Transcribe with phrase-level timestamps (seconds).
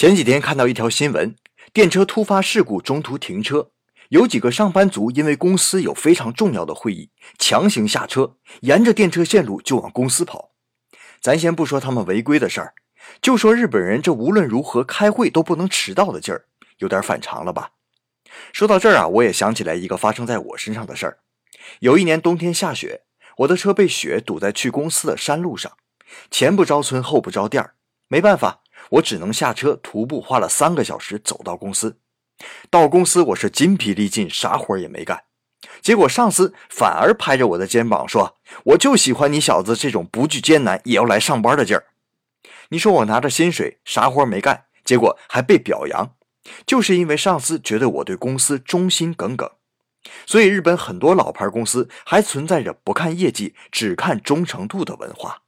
[0.00, 1.36] 前几天看到一条新闻，
[1.74, 3.70] 电车突发事故中途停车，
[4.08, 10.52] 有几个上班族因为公司有非常重要的会议，强行下车，沿着电车线路就往公司跑。
[11.20, 12.72] 咱先不说他们违规的事儿，
[13.20, 16.46] 就说日本人这无论如何开会都不能迟到的劲儿，
[16.78, 17.72] 有点反常了吧？
[18.54, 21.18] 说到这儿啊，我也想起来一个发生在我身上的事儿。
[21.80, 23.02] 有一年冬天下雪，
[23.36, 25.70] 我的车被雪堵在去公司的山路上，
[26.30, 27.74] 前不着村后不着店儿，
[28.08, 28.62] 没办法。
[28.88, 31.98] 我只能下车徒步，花了三个小时走到公司。
[32.70, 35.24] 到公司我是筋疲力尽，啥活也没干。
[35.82, 41.84] 结果上司反而拍着我的肩膀说：“我就喜欢你小子这种不惧艰难也要来上班的劲儿。”
[42.70, 46.14] 你说我拿着薪水啥活没干，结果还被表扬，
[46.66, 49.50] 就是因为上司觉得我对公司忠心耿耿。
[50.24, 55.42] 所以日本很多老牌公司还存在着不看业绩只看忠诚度的文化。